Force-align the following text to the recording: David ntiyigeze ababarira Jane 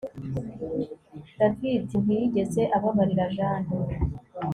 David 1.37 1.87
ntiyigeze 2.03 2.61
ababarira 2.77 3.25
Jane 3.35 3.75